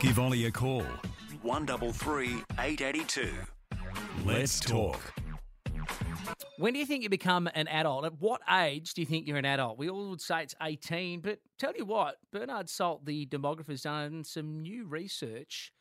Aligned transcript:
Give 0.00 0.18
Ollie 0.18 0.46
a 0.46 0.50
call. 0.50 0.84
133 1.42 2.42
882. 2.58 3.30
Let's 4.24 4.60
talk. 4.60 5.00
When 6.58 6.72
do 6.72 6.78
you 6.78 6.86
think 6.86 7.02
you 7.02 7.08
become 7.08 7.48
an 7.54 7.68
adult? 7.68 8.04
At 8.04 8.20
what 8.20 8.40
age 8.50 8.94
do 8.94 9.02
you 9.02 9.06
think 9.06 9.26
you're 9.26 9.36
an 9.36 9.44
adult? 9.44 9.78
We 9.78 9.90
all 9.90 10.10
would 10.10 10.20
say 10.20 10.42
it's 10.42 10.54
18, 10.62 11.20
but 11.20 11.40
tell 11.58 11.72
you 11.76 11.84
what, 11.84 12.16
Bernard 12.32 12.68
Salt, 12.68 13.04
the 13.04 13.26
demographer, 13.26 13.70
has 13.70 13.82
done 13.82 14.24
some 14.24 14.62
new 14.62 14.86
research. 14.86 15.72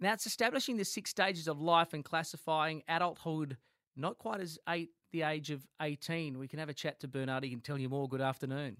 Now 0.00 0.12
it's 0.12 0.26
establishing 0.26 0.76
the 0.76 0.84
six 0.84 1.10
stages 1.10 1.48
of 1.48 1.60
life 1.60 1.92
and 1.92 2.04
classifying 2.04 2.82
adulthood 2.88 3.56
not 3.96 4.18
quite 4.18 4.40
as 4.40 4.58
eight, 4.68 4.90
the 5.12 5.22
age 5.22 5.50
of 5.50 5.66
18. 5.82 6.38
We 6.38 6.48
can 6.48 6.58
have 6.58 6.68
a 6.68 6.74
chat 6.74 7.00
to 7.00 7.08
Bernard. 7.08 7.44
He 7.44 7.50
can 7.50 7.60
tell 7.60 7.78
you 7.78 7.88
more. 7.88 8.08
Good 8.08 8.20
afternoon. 8.20 8.78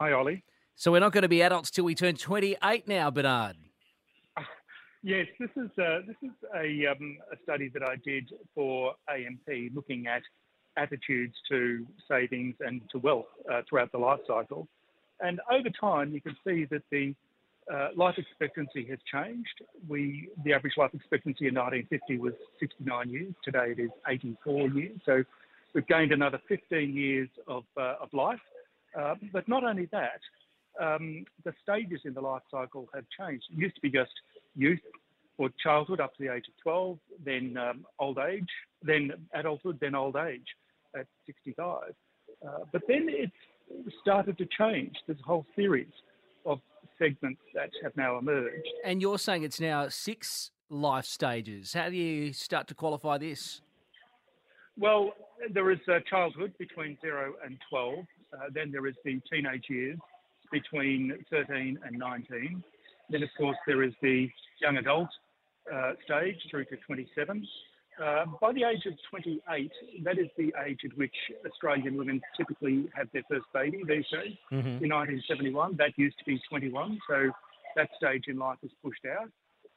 Hi, 0.00 0.12
Ollie. 0.12 0.44
So 0.76 0.92
we're 0.92 1.00
not 1.00 1.12
going 1.12 1.22
to 1.22 1.28
be 1.28 1.42
adults 1.42 1.70
till 1.70 1.84
we 1.84 1.94
turn 1.94 2.16
28 2.16 2.88
now, 2.88 3.10
Bernard. 3.10 3.56
Yes, 5.06 5.26
this 5.38 5.50
is 5.54 5.68
uh, 5.78 5.98
this 6.06 6.16
is 6.22 6.30
a, 6.56 6.86
um, 6.90 7.18
a 7.30 7.36
study 7.42 7.68
that 7.74 7.82
I 7.82 7.96
did 8.06 8.30
for 8.54 8.94
AMP, 9.14 9.74
looking 9.74 10.06
at 10.06 10.22
attitudes 10.78 11.34
to 11.50 11.86
savings 12.08 12.54
and 12.60 12.80
to 12.90 12.98
wealth 13.00 13.26
uh, 13.52 13.60
throughout 13.68 13.92
the 13.92 13.98
life 13.98 14.20
cycle. 14.26 14.66
And 15.20 15.42
over 15.52 15.68
time, 15.78 16.12
you 16.12 16.22
can 16.22 16.34
see 16.42 16.64
that 16.70 16.82
the 16.90 17.14
uh, 17.70 17.88
life 17.94 18.14
expectancy 18.16 18.86
has 18.88 18.98
changed. 19.12 19.62
We 19.86 20.30
the 20.42 20.54
average 20.54 20.74
life 20.78 20.94
expectancy 20.94 21.48
in 21.48 21.54
1950 21.54 22.18
was 22.18 22.32
69 22.58 23.10
years. 23.10 23.34
Today 23.44 23.74
it 23.76 23.78
is 23.78 23.90
84 24.08 24.68
years. 24.68 24.98
So 25.04 25.22
we've 25.74 25.86
gained 25.86 26.12
another 26.12 26.40
15 26.48 26.94
years 26.94 27.28
of 27.46 27.64
uh, 27.76 27.96
of 28.00 28.08
life. 28.12 28.40
Uh, 28.98 29.16
but 29.32 29.48
not 29.48 29.64
only 29.64 29.86
that, 29.92 30.20
um, 30.80 31.24
the 31.44 31.52
stages 31.62 32.00
in 32.04 32.14
the 32.14 32.20
life 32.20 32.42
cycle 32.50 32.88
have 32.94 33.04
changed. 33.18 33.44
It 33.52 33.58
used 33.58 33.74
to 33.76 33.80
be 33.80 33.90
just 33.90 34.12
youth 34.54 34.80
or 35.38 35.50
childhood 35.62 36.00
up 36.00 36.14
to 36.16 36.22
the 36.22 36.32
age 36.32 36.44
of 36.48 36.54
12, 36.62 36.98
then 37.24 37.56
um, 37.56 37.84
old 37.98 38.18
age, 38.18 38.48
then 38.82 39.10
adulthood, 39.34 39.78
then 39.80 39.94
old 39.94 40.16
age 40.16 40.46
at 40.98 41.06
65. 41.26 41.94
Uh, 42.46 42.50
but 42.72 42.82
then 42.88 43.06
it's 43.08 43.32
started 44.00 44.38
to 44.38 44.46
change. 44.58 44.94
There's 45.06 45.18
a 45.18 45.26
whole 45.26 45.46
series 45.56 45.92
of 46.46 46.60
segments 46.98 47.40
that 47.54 47.70
have 47.82 47.96
now 47.96 48.18
emerged. 48.18 48.68
And 48.84 49.00
you're 49.00 49.18
saying 49.18 49.42
it's 49.42 49.60
now 49.60 49.88
six 49.88 50.50
life 50.68 51.04
stages. 51.04 51.72
How 51.72 51.88
do 51.88 51.96
you 51.96 52.32
start 52.32 52.68
to 52.68 52.74
qualify 52.74 53.18
this? 53.18 53.60
Well, 54.76 55.12
there 55.52 55.70
is 55.70 55.78
uh, 55.88 56.00
childhood 56.08 56.52
between 56.58 56.98
0 57.00 57.34
and 57.44 57.58
12. 57.70 57.98
Uh, 57.98 58.36
then 58.52 58.70
there 58.72 58.86
is 58.86 58.94
the 59.04 59.20
teenage 59.30 59.64
years 59.68 59.98
between 60.54 61.12
13 61.30 61.78
and 61.84 61.98
19. 61.98 62.62
Then, 63.10 63.22
of 63.22 63.28
course, 63.36 63.56
there 63.66 63.82
is 63.82 63.92
the 64.00 64.28
young 64.62 64.76
adult 64.76 65.08
uh, 65.72 65.92
stage 66.04 66.36
through 66.50 66.64
to 66.66 66.76
27. 66.86 67.46
Uh, 68.02 68.24
by 68.40 68.52
the 68.52 68.62
age 68.64 68.86
of 68.86 68.94
28, 69.10 69.70
that 70.04 70.18
is 70.18 70.28
the 70.36 70.52
age 70.66 70.80
at 70.84 70.96
which 70.96 71.14
Australian 71.46 71.96
women 71.96 72.20
typically 72.36 72.88
have 72.94 73.08
their 73.12 73.22
first 73.28 73.46
baby 73.52 73.78
these 73.86 74.06
days. 74.10 74.36
Mm-hmm. 74.52 74.84
In 74.84 74.90
1971, 74.90 75.76
that 75.78 75.90
used 75.96 76.18
to 76.18 76.24
be 76.24 76.40
21, 76.48 76.98
so 77.08 77.30
that 77.76 77.88
stage 77.96 78.24
in 78.28 78.38
life 78.38 78.58
is 78.62 78.70
pushed 78.82 79.04
out. 79.06 79.30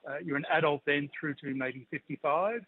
Uh, 0.08 0.17
you're 0.23 0.38
an 0.38 0.45
adult 0.52 0.81
then 0.86 1.09
through 1.20 1.33
to 1.36 1.53
maybe 1.53 1.88
55. 1.92 2.61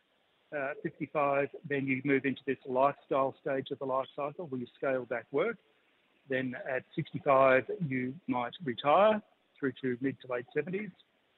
Uh, 0.55 0.69
55, 0.81 1.47
then 1.67 1.85
you 1.85 2.01
move 2.03 2.25
into 2.25 2.41
this 2.47 2.57
lifestyle 2.67 3.35
stage 3.39 3.67
of 3.71 3.77
the 3.79 3.85
life 3.85 4.07
cycle 4.15 4.47
where 4.47 4.59
you 4.59 4.67
scale 4.75 5.05
back 5.05 5.25
work. 5.31 5.57
Then 6.29 6.55
at 6.69 6.83
65, 6.95 7.65
you 7.87 8.13
might 8.27 8.53
retire 8.63 9.21
through 9.59 9.73
to 9.81 9.97
mid 10.01 10.17
to 10.21 10.31
late 10.31 10.45
70s. 10.55 10.91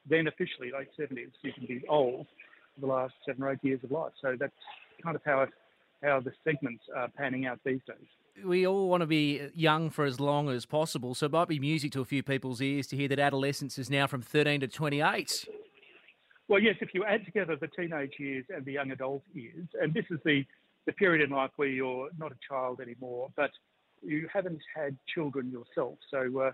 Then 0.08 0.26
officially 0.26 0.70
late 0.72 0.88
70s, 0.98 1.30
you 1.42 1.52
can 1.52 1.66
be 1.66 1.82
old 1.88 2.26
for 2.74 2.80
the 2.80 2.86
last 2.86 3.14
seven 3.26 3.42
or 3.42 3.52
eight 3.52 3.58
years 3.62 3.80
of 3.82 3.90
life. 3.90 4.12
So 4.20 4.36
that's 4.38 4.52
kind 5.02 5.16
of 5.16 5.22
how 5.24 5.42
it, 5.42 5.50
how 6.02 6.20
the 6.20 6.32
segments 6.44 6.84
are 6.94 7.08
panning 7.08 7.46
out 7.46 7.60
these 7.64 7.80
days. 7.86 8.44
We 8.44 8.66
all 8.66 8.88
want 8.88 9.02
to 9.02 9.06
be 9.06 9.48
young 9.54 9.90
for 9.90 10.04
as 10.04 10.18
long 10.18 10.48
as 10.48 10.64
possible, 10.64 11.14
so 11.14 11.26
it 11.26 11.32
might 11.32 11.48
be 11.48 11.58
music 11.58 11.92
to 11.92 12.00
a 12.00 12.04
few 12.04 12.22
people's 12.22 12.60
ears 12.60 12.86
to 12.88 12.96
hear 12.96 13.08
that 13.08 13.18
adolescence 13.18 13.78
is 13.78 13.90
now 13.90 14.06
from 14.06 14.22
13 14.22 14.60
to 14.60 14.68
28. 14.68 15.46
Well, 16.48 16.60
yes, 16.60 16.76
if 16.80 16.94
you 16.94 17.04
add 17.04 17.24
together 17.24 17.56
the 17.56 17.68
teenage 17.68 18.14
years 18.18 18.44
and 18.54 18.64
the 18.64 18.72
young 18.72 18.90
adult 18.90 19.22
years, 19.34 19.68
and 19.80 19.92
this 19.92 20.04
is 20.10 20.18
the, 20.24 20.44
the 20.86 20.92
period 20.92 21.22
in 21.22 21.34
life 21.34 21.50
where 21.56 21.68
you're 21.68 22.08
not 22.18 22.32
a 22.32 22.36
child 22.48 22.80
anymore, 22.80 23.28
but 23.36 23.50
you 24.02 24.28
haven't 24.32 24.60
had 24.74 24.96
children 25.12 25.50
yourself. 25.50 25.98
So 26.10 26.40
uh, 26.40 26.52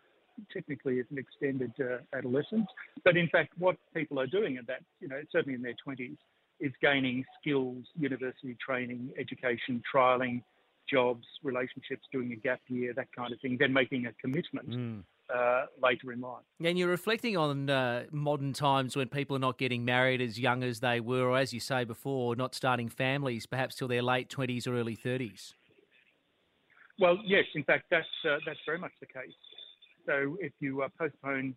technically 0.53 0.99
it's 0.99 1.11
an 1.11 1.19
extended 1.19 1.73
uh, 1.81 1.99
adolescence. 2.17 2.69
But 3.05 3.17
in 3.17 3.29
fact, 3.29 3.53
what 3.59 3.77
people 3.95 4.21
are 4.21 4.27
doing 4.27 4.57
at 4.57 4.67
that, 4.67 4.83
you 5.01 5.09
know, 5.09 5.21
certainly 5.33 5.55
in 5.55 5.63
their 5.63 5.75
20s, 5.87 6.17
is 6.61 6.73
gaining 6.83 7.25
skills, 7.41 7.85
university 7.97 8.57
training, 8.65 9.11
education, 9.19 9.83
trialing, 9.95 10.43
jobs, 10.91 11.25
relationships, 11.43 12.03
doing 12.13 12.33
a 12.33 12.37
gap 12.37 12.61
year, 12.69 12.93
that 12.95 13.09
kind 13.15 13.33
of 13.33 13.41
thing, 13.41 13.57
then 13.61 13.73
making 13.73 14.07
a 14.07 14.13
commitment. 14.15 14.71
Mm. 14.71 15.03
Uh, 15.29 15.67
later 15.83 16.11
in 16.11 16.23
life. 16.23 16.43
And 16.65 16.79
you're 16.79 16.89
reflecting 16.89 17.37
on 17.37 17.69
uh, 17.69 18.05
modern 18.11 18.55
times 18.55 18.97
when 18.97 19.09
people 19.09 19.37
are 19.37 19.39
not 19.39 19.59
getting 19.59 19.85
married 19.85 20.23
as 20.23 20.41
young 20.41 20.63
as 20.63 20.81
they 20.81 21.01
were, 21.01 21.29
or 21.29 21.37
as 21.37 21.53
you 21.53 21.61
say 21.61 21.85
before, 21.85 22.35
not 22.35 22.55
starting 22.55 22.89
families 22.89 23.45
perhaps 23.45 23.75
till 23.75 23.89
their 23.89 24.01
late 24.01 24.31
20s 24.31 24.67
or 24.67 24.75
early 24.75 24.97
30s. 24.97 25.53
Well, 26.99 27.19
yes, 27.25 27.45
in 27.55 27.65
fact, 27.65 27.85
that's 27.91 28.07
uh, 28.25 28.39
that's 28.45 28.59
very 28.67 28.79
much 28.79 28.93
the 29.01 29.07
case. 29.07 29.33
So 30.07 30.37
if 30.41 30.53
you 30.61 30.83
uh, 30.83 30.89
postpone 30.99 31.55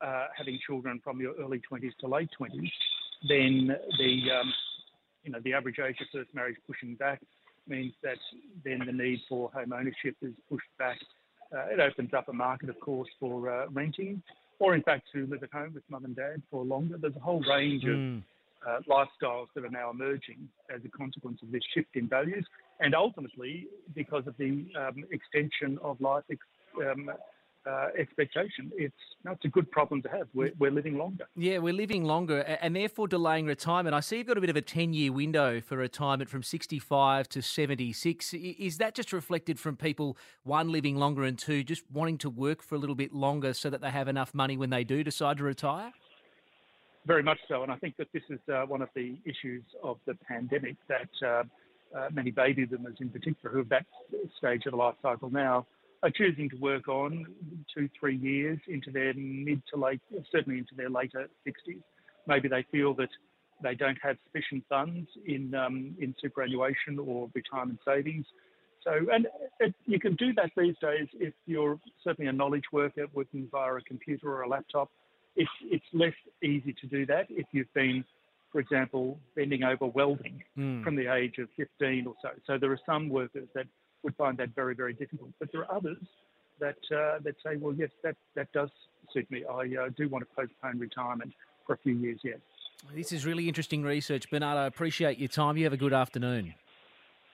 uh, 0.00 0.26
having 0.36 0.58
children 0.66 1.00
from 1.02 1.20
your 1.20 1.34
early 1.40 1.60
20s 1.70 1.92
to 2.00 2.06
late 2.06 2.28
20s, 2.38 2.70
then 3.28 3.76
the 3.98 4.30
um, 4.30 4.52
you 5.24 5.32
know 5.32 5.40
the 5.44 5.54
average 5.54 5.78
age 5.78 5.96
of 6.00 6.06
first 6.12 6.34
marriage 6.34 6.56
pushing 6.66 6.94
back 6.96 7.20
means 7.66 7.92
that 8.02 8.18
then 8.64 8.82
the 8.84 8.92
need 8.92 9.20
for 9.28 9.50
home 9.52 9.72
ownership 9.72 10.16
is 10.22 10.32
pushed 10.50 10.66
back. 10.78 10.98
Uh, 11.52 11.66
it 11.70 11.80
opens 11.80 12.12
up 12.12 12.28
a 12.28 12.32
market, 12.32 12.68
of 12.68 12.78
course, 12.80 13.08
for 13.18 13.50
uh, 13.50 13.66
renting, 13.70 14.22
or 14.58 14.74
in 14.74 14.82
fact 14.82 15.06
to 15.12 15.26
live 15.26 15.42
at 15.42 15.52
home 15.52 15.72
with 15.74 15.82
mum 15.88 16.04
and 16.04 16.16
dad 16.16 16.42
for 16.50 16.64
longer. 16.64 16.98
There's 16.98 17.16
a 17.16 17.20
whole 17.20 17.42
range 17.48 17.84
of 17.84 17.96
Mm. 17.96 18.22
Uh, 18.66 18.80
lifestyles 18.88 19.46
that 19.54 19.64
are 19.64 19.70
now 19.70 19.90
emerging 19.90 20.48
as 20.74 20.80
a 20.84 20.88
consequence 20.88 21.40
of 21.42 21.50
this 21.52 21.62
shift 21.74 21.94
in 21.94 22.08
values, 22.08 22.46
and 22.80 22.94
ultimately 22.94 23.66
because 23.94 24.26
of 24.26 24.36
the 24.38 24.66
um, 24.78 25.04
extension 25.10 25.78
of 25.82 26.00
life 26.00 26.24
ex- 26.30 26.40
um, 26.78 27.10
uh, 27.66 27.88
expectation. 27.98 28.70
It's, 28.76 28.94
it's 29.24 29.44
a 29.44 29.48
good 29.48 29.70
problem 29.70 30.02
to 30.02 30.08
have. 30.10 30.28
We're, 30.34 30.52
we're 30.58 30.70
living 30.70 30.98
longer. 30.98 31.24
Yeah, 31.34 31.58
we're 31.58 31.72
living 31.72 32.04
longer 32.04 32.40
and 32.40 32.76
therefore 32.76 33.08
delaying 33.08 33.46
retirement. 33.46 33.94
I 33.94 34.00
see 34.00 34.18
you've 34.18 34.26
got 34.26 34.36
a 34.36 34.40
bit 34.40 34.50
of 34.50 34.56
a 34.56 34.62
10 34.62 34.92
year 34.92 35.12
window 35.12 35.60
for 35.60 35.76
retirement 35.76 36.28
from 36.28 36.42
65 36.42 37.28
to 37.30 37.42
76. 37.42 38.34
Is 38.34 38.78
that 38.78 38.94
just 38.94 39.12
reflected 39.12 39.58
from 39.58 39.76
people, 39.76 40.18
one, 40.42 40.70
living 40.70 40.96
longer 40.96 41.24
and 41.24 41.38
two, 41.38 41.64
just 41.64 41.84
wanting 41.90 42.18
to 42.18 42.30
work 42.30 42.62
for 42.62 42.74
a 42.74 42.78
little 42.78 42.94
bit 42.94 43.14
longer 43.14 43.54
so 43.54 43.70
that 43.70 43.80
they 43.80 43.90
have 43.90 44.08
enough 44.08 44.34
money 44.34 44.56
when 44.56 44.70
they 44.70 44.84
do 44.84 45.02
decide 45.02 45.38
to 45.38 45.44
retire? 45.44 45.92
Very 47.06 47.22
much 47.22 47.38
so, 47.48 47.62
and 47.62 47.70
I 47.70 47.76
think 47.76 47.96
that 47.98 48.08
this 48.14 48.22
is 48.30 48.40
uh, 48.52 48.62
one 48.62 48.80
of 48.80 48.88
the 48.94 49.16
issues 49.26 49.62
of 49.82 49.98
the 50.06 50.14
pandemic 50.26 50.76
that 50.88 51.10
uh, 51.26 51.42
uh, 51.94 52.08
many 52.12 52.30
baby 52.30 52.64
boomers, 52.64 52.96
in 52.98 53.10
particular, 53.10 53.52
who 53.52 53.58
are 53.58 53.62
at 53.62 53.68
that 53.68 53.86
stage 54.38 54.62
of 54.64 54.72
the 54.72 54.78
life 54.78 54.94
cycle 55.02 55.28
now, 55.28 55.66
are 56.02 56.10
choosing 56.10 56.48
to 56.50 56.56
work 56.56 56.88
on 56.88 57.26
two, 57.74 57.88
three 57.98 58.16
years 58.16 58.58
into 58.68 58.90
their 58.90 59.12
mid 59.14 59.62
to 59.72 59.80
late, 59.80 60.00
certainly 60.32 60.58
into 60.58 60.74
their 60.76 60.88
later 60.88 61.28
60s. 61.46 61.82
Maybe 62.26 62.48
they 62.48 62.64
feel 62.72 62.94
that 62.94 63.10
they 63.62 63.74
don't 63.74 63.98
have 64.02 64.16
sufficient 64.24 64.64
funds 64.68 65.08
in 65.26 65.54
um, 65.54 65.94
in 66.00 66.14
superannuation 66.20 66.98
or 66.98 67.30
retirement 67.34 67.80
savings. 67.84 68.26
So, 68.82 68.92
and 69.12 69.26
it, 69.60 69.74
you 69.86 69.98
can 69.98 70.14
do 70.16 70.32
that 70.34 70.50
these 70.56 70.74
days 70.80 71.08
if 71.14 71.32
you're 71.46 71.78
certainly 72.02 72.28
a 72.28 72.32
knowledge 72.32 72.64
worker 72.72 73.06
working 73.14 73.48
via 73.50 73.74
a 73.74 73.80
computer 73.82 74.30
or 74.30 74.42
a 74.42 74.48
laptop. 74.48 74.90
It's, 75.36 75.50
it's 75.62 75.84
less 75.92 76.14
easy 76.42 76.74
to 76.80 76.86
do 76.86 77.06
that 77.06 77.26
if 77.30 77.46
you've 77.52 77.72
been, 77.74 78.04
for 78.52 78.60
example, 78.60 79.18
bending 79.34 79.64
over 79.64 79.86
welding 79.86 80.42
Mm. 80.56 80.84
from 80.84 80.94
the 80.94 81.12
age 81.12 81.38
of 81.38 81.48
15 81.56 82.06
or 82.06 82.14
so. 82.22 82.28
So 82.46 82.58
there 82.58 82.70
are 82.70 82.78
some 82.86 83.08
workers 83.08 83.48
that 83.54 83.66
would 84.04 84.14
find 84.16 84.36
that 84.38 84.50
very, 84.54 84.74
very 84.74 84.92
difficult. 84.92 85.30
But 85.40 85.50
there 85.52 85.62
are 85.62 85.74
others 85.76 85.98
that 86.60 86.76
uh, 86.94 87.18
that 87.24 87.34
say, 87.44 87.56
well, 87.56 87.74
yes, 87.74 87.90
that, 88.04 88.14
that 88.36 88.52
does 88.52 88.70
suit 89.12 89.28
me. 89.30 89.44
I 89.44 89.62
uh, 89.84 89.88
do 89.96 90.08
want 90.08 90.22
to 90.28 90.34
postpone 90.36 90.78
retirement 90.78 91.32
for 91.66 91.72
a 91.74 91.78
few 91.78 91.94
years 91.94 92.20
yet. 92.22 92.40
This 92.94 93.10
is 93.12 93.24
really 93.26 93.48
interesting 93.48 93.82
research. 93.82 94.30
Bernard, 94.30 94.58
I 94.58 94.66
appreciate 94.66 95.18
your 95.18 95.28
time. 95.28 95.56
You 95.56 95.64
have 95.64 95.72
a 95.72 95.78
good 95.78 95.92
afternoon. 95.94 96.54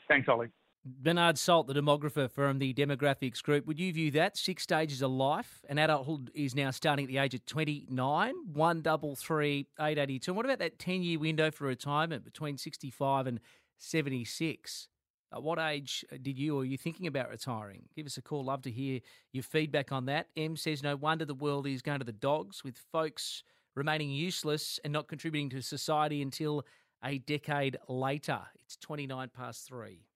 Thanks, 0.08 0.28
Ollie. 0.28 0.48
Bernard 0.82 1.36
Salt, 1.36 1.66
the 1.66 1.74
demographer 1.74 2.30
from 2.30 2.58
the 2.58 2.72
Demographics 2.72 3.42
Group, 3.42 3.66
would 3.66 3.78
you 3.78 3.92
view 3.92 4.10
that 4.12 4.38
six 4.38 4.62
stages 4.62 5.02
of 5.02 5.10
life 5.10 5.62
and 5.68 5.78
adulthood 5.78 6.30
is 6.34 6.54
now 6.54 6.70
starting 6.70 7.04
at 7.04 7.08
the 7.08 7.18
age 7.18 7.34
of 7.34 7.44
29, 7.44 8.34
one 8.54 8.80
double 8.80 9.14
three 9.14 9.66
eight 9.78 9.98
eighty 9.98 10.18
two. 10.18 10.32
What 10.32 10.46
about 10.46 10.58
that 10.60 10.78
10 10.78 11.02
year 11.02 11.18
window 11.18 11.50
for 11.50 11.66
retirement 11.66 12.24
between 12.24 12.56
65 12.56 13.26
and 13.26 13.40
76? 13.76 14.88
At 15.34 15.42
what 15.42 15.58
age 15.58 16.02
uh, 16.10 16.16
did 16.20 16.38
you 16.38 16.56
or 16.56 16.62
are 16.62 16.64
you 16.64 16.78
thinking 16.78 17.06
about 17.06 17.28
retiring? 17.28 17.82
Give 17.94 18.06
us 18.06 18.16
a 18.16 18.22
call. 18.22 18.44
Love 18.46 18.62
to 18.62 18.70
hear 18.70 19.00
your 19.32 19.44
feedback 19.44 19.92
on 19.92 20.06
that. 20.06 20.28
M 20.34 20.56
says, 20.56 20.82
No 20.82 20.96
wonder 20.96 21.26
the 21.26 21.34
world 21.34 21.66
is 21.66 21.82
going 21.82 21.98
to 21.98 22.06
the 22.06 22.12
dogs 22.12 22.64
with 22.64 22.78
folks 22.90 23.44
remaining 23.76 24.10
useless 24.10 24.80
and 24.82 24.94
not 24.94 25.08
contributing 25.08 25.50
to 25.50 25.60
society 25.60 26.22
until 26.22 26.64
a 27.04 27.18
decade 27.18 27.76
later. 27.86 28.40
It's 28.64 28.78
29 28.78 29.28
past 29.36 29.68
three. 29.68 30.06